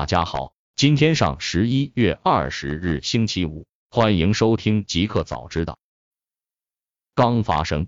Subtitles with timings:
[0.00, 5.76] 大家好，今天上十一月二十日星期五，欢迎收听极客早知道。
[7.14, 7.86] 刚发生，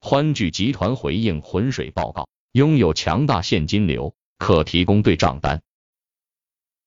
[0.00, 5.62] 欢聚集团回应浑水报告，拥有强大现金流，可提供对账单。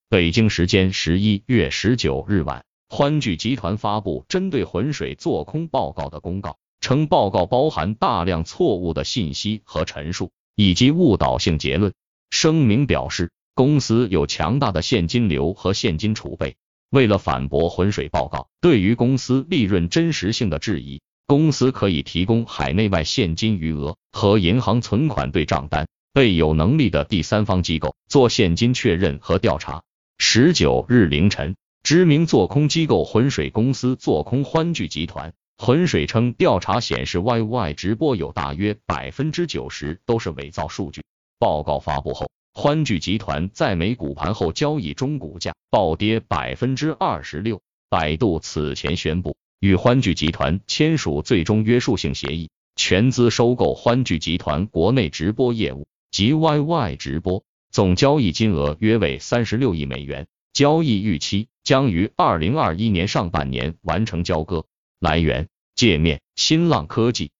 [0.07, 11.95] 北京时间十一月十九日晚，欢聚集团发布针对浑水做空报告的公告，称报告包含大量错误的信息和陈述，以及误导性结论。
[12.29, 16.55] 声明表示，公司有强大的现金流和现金储备。
[16.91, 29.83] 为了反驳浑水报告对于公司利润真实性的质疑，公司可以提供海内外现金余额和银行存款对账单，被有能力的第三方机构做现金确认和调查。
[30.17, 35.33] 十九日凌晨，知名做空机构浑水公司做空欢聚集团。
[35.57, 41.03] 浑水称，调查显示，YY 直播有大约百分之九十都是伪造数据。
[41.37, 42.29] 报告发布后，
[42.61, 47.61] 欢聚集团在美股盘后交易中股价暴跌百分之二十六。
[47.87, 57.45] 百度此前宣布与欢聚集团签署最终约束性协议，全资收购欢聚集团国内直播业务及 YY 直播。
[57.71, 64.65] 总交易金额约为三十六亿美元，交易预期将于二零二一年上半年完成交割。
[64.99, 67.31] 来源：界面新浪科技。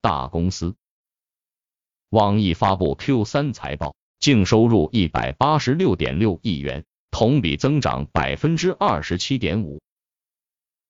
[0.00, 0.74] 大公司，
[2.10, 9.80] 网易发布 Q 三财报，净收入一百八十六点六亿元，同比增长百分之二十七点五。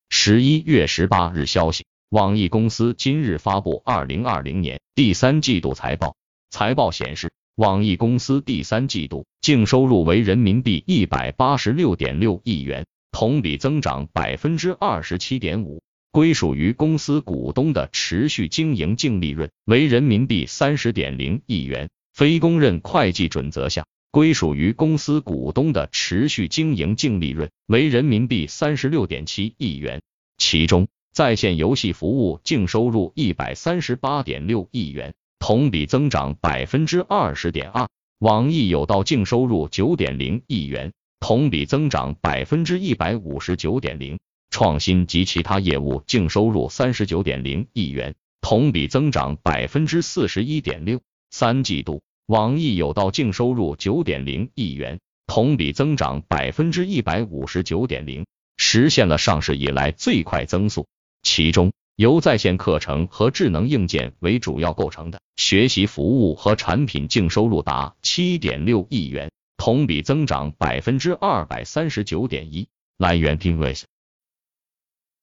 [0.09, 6.17] 十一月十八日消息，网易公司今日发布二零二零年第三季度财报，
[6.51, 7.33] 财报显示。
[7.57, 15.81] 网易公司第三季度净收入为人民币一百八十六点六亿元，同比增长百分之二十七点五。
[16.15, 21.91] 归属于公司股东的持续经营净利润为人民币三十点零亿元。
[22.13, 30.03] 非公认会计准则下，归属于公司股东的持续经营净利润为人民币三十六点七亿元。
[30.39, 35.15] 其中，在线游戏服务净收入一百三十八点六亿元。
[35.41, 37.89] 同比增长百分之二十点二，
[38.21, 44.21] 网易有道净收入九点零亿元，同比增长百分之一百五十九点零，
[44.55, 51.01] 创新及其他业务净收入三十九点零亿元，同比增长百分之四十一点六。
[51.33, 58.27] 三季度，网易有道净收入九点零亿元，同比增长百分之一百五十九点零，
[58.57, 60.87] 实现了上市以来最快增速。
[61.25, 72.69] 其中，由在线课程和智能硬件为主要构成的学习服务和产品净收入达七点六亿元，同比增长百分之二百三十九点一。
[72.97, 73.83] 来源：PingWest。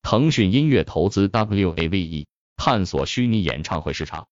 [0.04, 2.26] 腾讯音乐投资 WAVE，
[2.58, 4.28] 探索虚拟演唱会市场。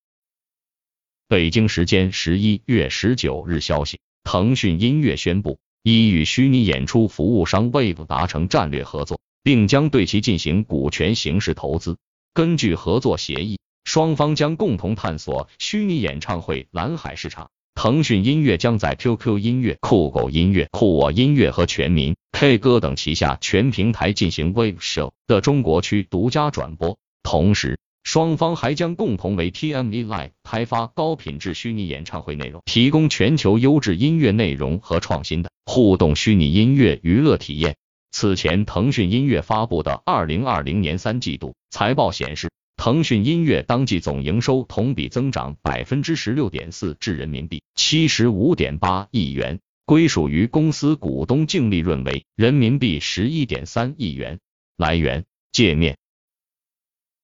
[1.27, 11.97] 北京时间十一月十九日消息，腾讯音乐宣布已与虚拟演出服务商 Wave 达成战略合作，并将对其进行股权形式投资。
[12.33, 17.51] 根据合作协议，双方将共同探索虚拟演唱会蓝海市场。
[17.81, 26.97] 腾讯音乐将在 QQ 音乐、酷狗音乐、酷我音乐和全民 K 歌等旗下全平台进行 Wave Show 的中国区独家转播。
[27.23, 37.77] 同时，双方还将共同为 TME Live 开发高品质虚拟演唱会内容，提供全球优质音乐内容和创新的互动虚拟音乐娱乐体验。
[38.11, 54.39] 此前，腾讯音乐发布的二零二零年三季度财报显示，腾讯音乐当季总营收同比增长百分之十六点四，至人民币七十五点八亿元，归属于公司股东净利润为人民币十一点三亿元。
[54.77, 55.97] 来源：界面。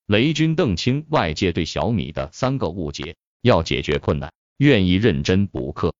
[0.05, 5.93] 雷军邓清，外界对小米的三个误解，要解决困难，愿意认真补课。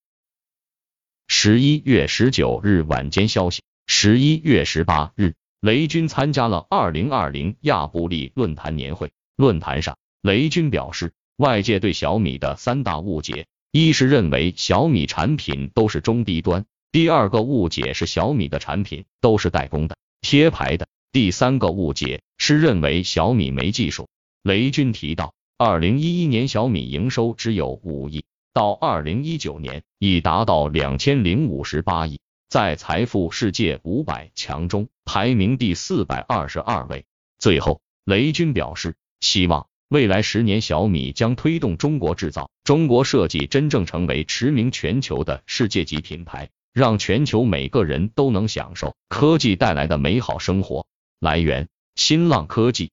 [1.29, 3.61] 十一月十九日晚间消息。
[3.87, 9.13] 十一月十八日，雷军参加了二零二零亚布力论坛年会。
[9.35, 24.07] 论坛上，雷军表示，外界对小米的三大误解，一是认为小米产品都是中低端；第二个误解是小米的产品都是代工的、贴牌的；第三个误解是认为小米没技术。
[24.41, 28.23] 雷军提到，二零一一年小米营收只有五亿，
[28.53, 32.19] 到二零一九年已达到两千零五十八亿。
[32.47, 37.03] 在财富世界五百强中排名第四百二十二位。
[37.37, 50.87] 最后，雷军表示，希望未来十年小米将推动中国制造、中国设计真正成为驰名全球的世界级品牌，让全球每个人都能享受科技带来的美好生活。
[51.19, 52.91] 来源：新浪科技。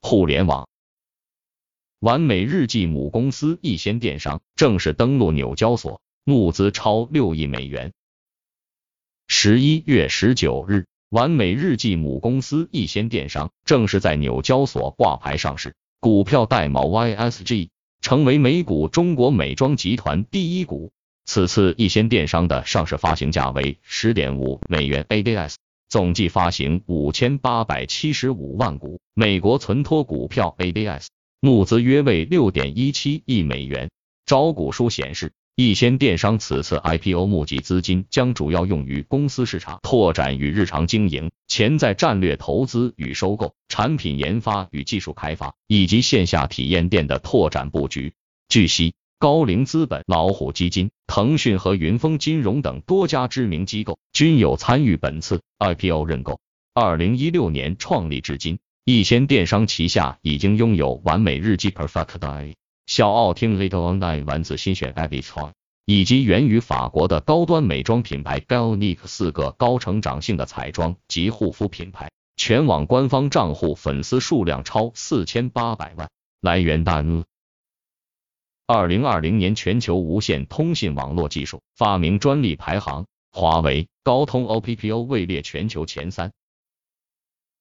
[0.00, 0.68] 互联网，
[1.98, 6.00] 完美日记母公司易先电商正式登陆纽交所。
[6.22, 7.92] 募资超六亿美元。
[9.26, 17.70] 十一月十九日，完美日记母公司逸仙电商正式在纽交所挂牌上市，股票代码 YSG，
[18.00, 20.92] 成为美股中国美妆集团第一股。
[21.24, 25.56] 此次逸仙电商的上市发行价为十点五美元 ADS，
[25.88, 31.08] 总计发行五千八百七十五万股美国存托股票 ADS，
[31.40, 33.90] 募资约为六点一七亿美元。
[34.26, 35.32] 招股书显示。
[35.62, 48.14] 逸仙电商此次 IPO 募集资金将主要用于公司市场拓展与日常经营、潜在战略投资与收购、产品研发与技术开发，以及线下体验店的拓展布局。
[48.48, 56.40] 据悉，高瓴资本、老虎基金、腾讯和云峰金融等多家知名机构均有参与本次 IPO 认购。
[56.72, 62.54] 二零一六年创立至今，逸仙电商旗下已经拥有完美日记 Perfect Day。
[62.90, 65.52] 小奥汀 Little Online 丸子心选 Abby Toy，
[65.84, 76.10] 以及源于法国的高端美妆品牌 Galnic 四个高成长性的彩妆及护肤品牌，全网官方账户粉丝数量超四千八百万。
[76.40, 77.24] 来源大 N。
[78.66, 86.32] 二零二零年全球无线通信网络技术发明专利排行，华为、高通 OPPO 位列全球前三。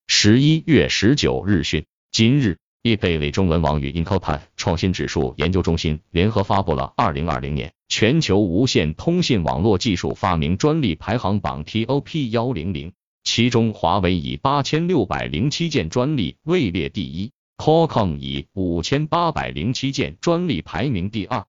[0.07, 2.57] 十一月十九日讯，今日。
[2.81, 12.93] 易贝类中文网与 i n c o p a 创新指数研究中心联合发布了二零二零年全球无线通信网络技术发明专利排行榜 TOP 幺零零，
[13.25, 21.45] 其中华为以八千六百零七件专利位列第一，Qualcomm 以五千八百零七件专利排名第二。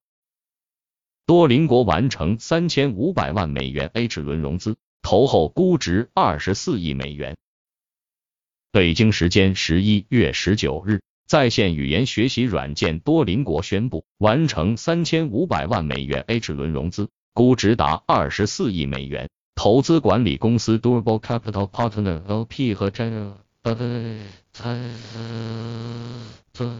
[1.25, 7.37] 多邻国完成三千五百万美元 H 轮融资，投后估值二十四亿美元。
[8.73, 11.01] 北京时间十一月十九日。
[11.31, 19.29] 在线语言学习软件多邻国宣布完成三千五百万美元 H 轮融资，估值达二十四亿美元。
[19.55, 23.31] 投资管理公司 Durable Capital Partner LP 和 J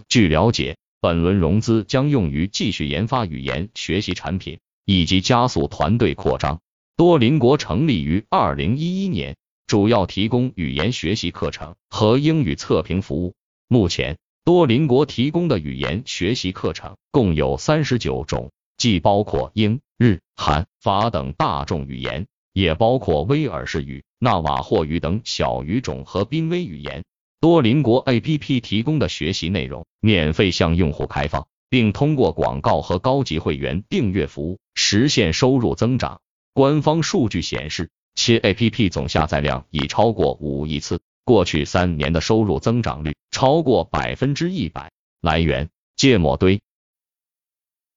[0.10, 6.60] 据了解，本轮融资将用于继续研发语言学习产品，以及加速团队扩张。
[6.98, 13.34] 多邻国成立于二零一一年，主要提供语言学习课程和英语测评服务。
[13.70, 14.18] 目前。
[14.44, 27.04] 多邻国提供的语言学习课程共有三十九种，既包括英、日、韩、法等大众语言，也包括威尔士语、纳瓦霍语等小语种和濒危语言。
[27.40, 36.20] 多邻国 APP 提供的学习内容免费向用户开放，并通过广告和高级会员订阅服务实现收入增长。
[36.56, 41.00] 官方数据显示，其 APP 总下载量已超过五亿次。
[41.32, 44.92] 过去三年的收入增长率超过百分之一百。
[45.22, 46.60] 来源：芥末堆。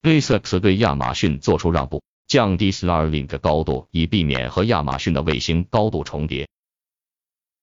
[0.03, 6.47] SpaceX 对亚马逊做出让步，降低 Starlink 高度，以避免和亚马逊的卫星高度重叠。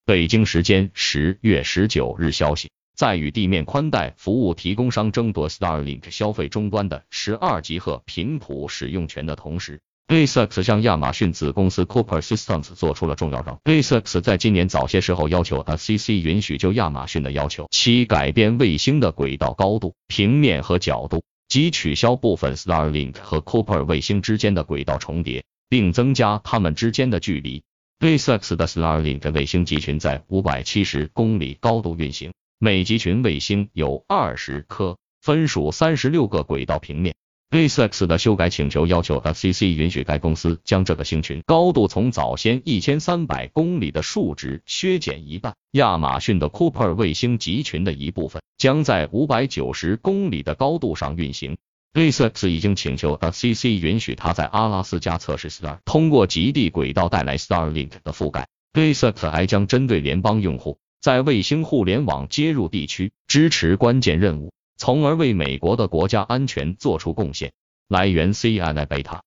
[0.04, 9.80] 北京时间十月十九日消息，在与地面宽带服务提供商争夺 Starlink 消费终端的十二吉赫频谱使用权的同时。
[10.08, 13.58] SpaceX 向亚马逊子公司 Cooper Systems 做出了重要让。
[13.64, 27.62] SpaceX 在今年早些时候要求 FCC 允许就亚马逊的要求，其改变卫星的轨道高度、平面和角度，及取消部分 Starlink 和 Cooper 卫星之间的轨道重叠，并增加它们之间的距离。
[27.98, 37.14] SpaceX 的 Starlink 卫星集群在五百七十公里高度运行，每集群卫星有二十颗，分属三十六个轨道平面。
[37.52, 45.54] SpaceX 的修改请求要求 FCC 允许该公司将这个星群高度从早先一千三百公里的数值削减一半。
[45.72, 51.58] 亚马逊的 Cooper 卫星集群的一部分将在五百九十公里的高度上运行。
[51.92, 58.48] SpaceX 已经请求 FCC 允许它在阿拉斯加测试 Star，通过极地轨道带来 Starlink 的覆盖。
[58.72, 64.54] SpaceX 还将针对联邦用户在卫星互联网接入地区支持关键任务。
[64.82, 67.52] 从而为美国的国家安全做出贡献。
[67.86, 69.22] 来源：CNN 贝塔。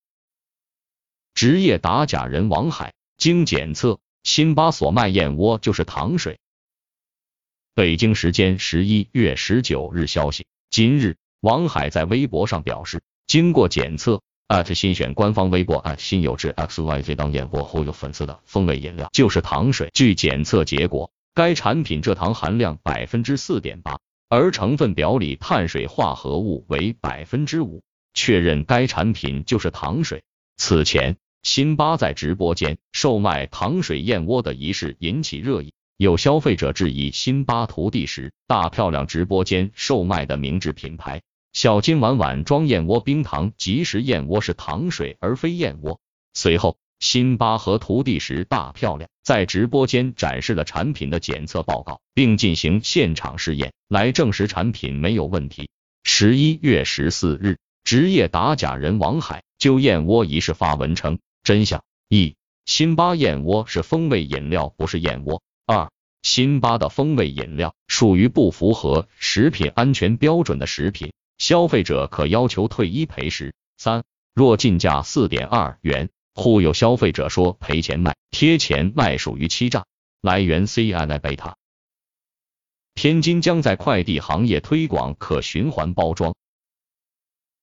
[1.33, 6.39] 职业打假人王海，经检测，辛巴所卖燕窝就是糖水。
[7.73, 14.21] 北京时间十一月十九日消息，今日王海在微博上表示，经过检测，
[14.73, 19.89] 新选官方微博新有志 XYZ 当燕窝忽悠粉丝的风味饮料就是糖水。
[19.93, 24.01] 据检测结果，该产品蔗糖含量百分之四点八。
[24.29, 30.23] 而成分表里碳水化合物为百分之五，确认该产品就是糖水。
[30.57, 41.21] 此前，辛巴在直播间售卖糖水燕窝的仪式引起热议，有消费者质疑辛巴徒弟时，大漂亮直播间售卖的明治品牌
[41.53, 45.99] 小金碗碗装燕窝冰糖，即食燕窝是糖水而非燕窝。
[46.33, 55.69] 随后，辛巴和徒弟时大漂亮在直播间展示了产品的检测报告，并进行现场试验，来证实产品没有问题。
[56.03, 62.35] 十一月十四日，职业打假人王海就燕窝一事发文称：真相一，
[62.65, 65.43] 辛巴燕窝是风味饮料，不是燕窝。
[65.67, 65.91] 二，
[66.23, 73.53] 辛巴的风味饮料属于不符合食品安全标准的食品，消费者可要求退一赔十。
[73.77, 79.85] 三，若进价四点二元，忽悠消费者说赔钱卖，贴钱卖属于欺诈。
[80.21, 81.55] 来源：C N I 贝塔。
[82.93, 86.35] 天津将在快递行业推广可循环包装。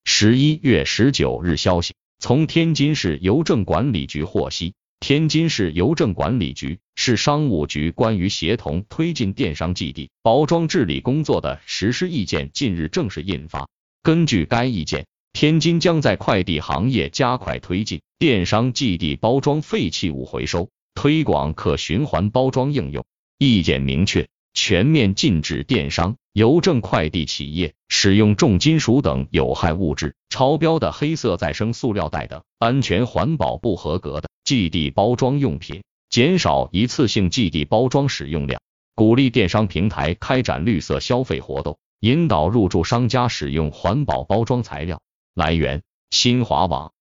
[0.04, 13.68] 十一月十九日消息，从天津市邮政管理局获悉，天津市邮政管理局、市商务局关于协同推进电商寄递包装治理工作的实施意见近日正式印发。
[14.02, 23.04] 根据该意见，天津将在快递行业加快推进电商寄递包装废弃物回收，推广可循环包装应用。
[23.38, 24.28] 意见明确。
[24.54, 38.60] 全面禁止电商、邮政快递企业使用重金属等有害物质、超标的黑色再生塑料袋等安全环保不合格的寄递包装用品，减少一次性寄递包装使用量，
[38.94, 45.00] 鼓励电商平台开展绿色消费活动，引导入驻商家使用环保包装材料。
[45.34, 46.92] 来源：新华网。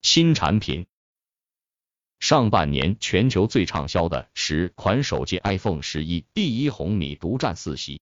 [0.00, 0.86] 新产品。
[2.20, 8.00] 上半年全球最畅销的十款手机 iPhone 十一第一红米独占四席。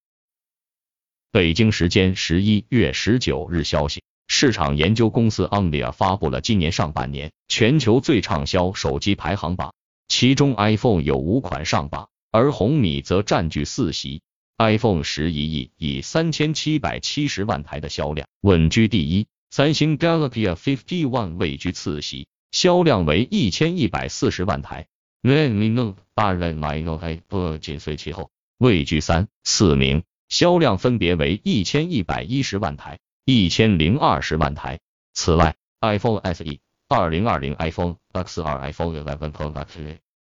[1.31, 9.75] 北京时间十一月十九日消息，市场研究公司 Omdia 发布了今年上半年全球最畅销手机排行榜，
[10.09, 14.21] 其中 iPhone 有五款上榜，而红米则占据四席。
[14.59, 22.27] iPhone 十一 E 以三千七百七十万台的销量稳居第一，三星 Galaxy Fifty One 位居次席。
[22.51, 24.89] 销量为一千一百四十万台
[25.23, 34.81] ，Redmi Note 八 Redmi Note 8紧随其后，位居三四名，销量分别为一千一百一十万台、一千零二十万台。
[35.13, 39.67] 此外，iPhone SE、二零二零 iPhone X 二、iPhone 11 Pro Max、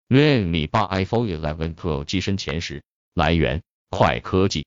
[0.08, 2.82] Redmi 八、iPhone 11 Pro 跻身前十。
[3.14, 3.62] 来源：
[3.96, 4.66] 快科技。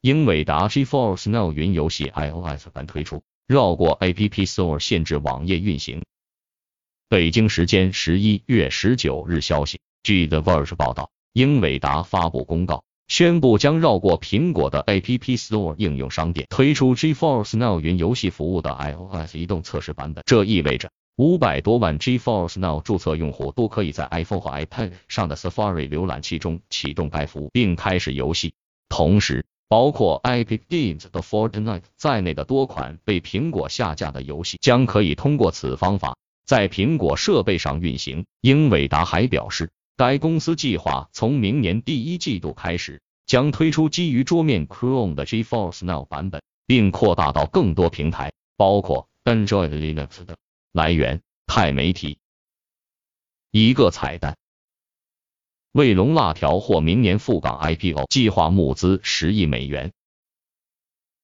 [0.00, 6.02] 英伟达 GeForce Now 云游戏 iOS 版推出，绕过 App Store 限制网页运行。
[7.10, 20.24] 北京时间十一月十九日消息，据 The Verge 报道，英伟达发布公告，宣布将绕过苹果的 App Store 应用商店，推出 GeForce Now 云游戏服务的 iOS 移动测试版本。
[20.26, 28.54] 这意味着五百多万 GeForce Now 注册用户都可以在 iPhone 和 iPad 上的 Safari 浏览器中启动该服务，并开始游戏。
[28.88, 36.16] 同时，包括 Epic Games 的 Fortnite 在内的多款被苹果下架的游戏将可以通过此方法。
[36.46, 38.24] 在苹果设备上运行。
[38.40, 50.36] 英伟达还表示，该公司计划从明年第一季度开始，将推出基于桌面 Chrome 的 GeForce Now 版本，并扩大到更多平台，包括 Android、Linux 等。
[50.72, 52.16] 来源：钛媒体。
[53.50, 54.38] 一个彩蛋：
[55.70, 59.92] 卫龙辣条或明年赴港 IPO，计划募资十亿美元。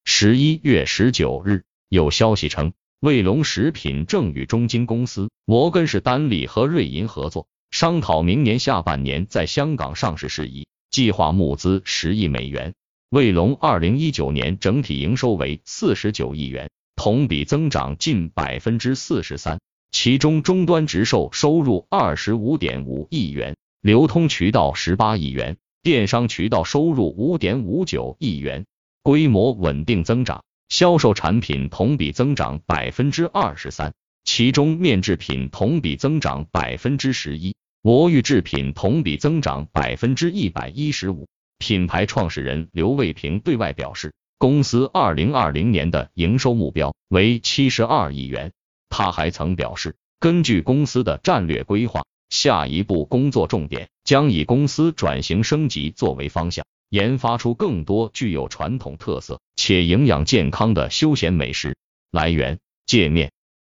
[0.05, 2.73] 十一月十九日，有消息称。
[2.99, 12.75] 卫龙食品正与中金公司、摩根士丹利和瑞银合作，商讨明年下半年在香港上市事宜，计划募资十亿美元。
[13.09, 28.65] 卫龙二零一九年整体营收为四十九亿元，同比增长近百分之四十三，其中终端直售收入二十五点五亿元，流通渠道十八亿元，电商渠道收入五点五九亿元，
[29.01, 30.43] 规模稳定增长。
[30.67, 33.93] 销售产品同比增长百分之二十三，
[34.25, 41.29] 其中面制品同比增长百分之十一，魔芋制品同比增长百分之一百一十五。
[41.59, 48.53] 品牌创始人刘卫平对外表示，公司二零二零年的营收目标为七十二亿元。
[48.87, 56.65] 他还曾表示，根据公司的战略规划，下一步工作重点将以公司转型升级作为方向。
[56.89, 61.75] 研发出更多具有传统特色且营养健康的休闲美食。
[62.09, 63.31] 来源：界面。